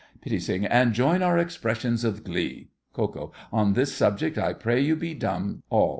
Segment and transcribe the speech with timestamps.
[0.21, 0.65] PITTI.
[0.67, 2.71] And join our expressions of glee!
[2.91, 3.31] KO.
[3.53, 5.89] On this subject I pray you be dumb— ALL.